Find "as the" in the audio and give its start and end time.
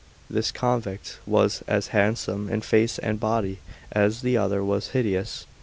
3.91-4.35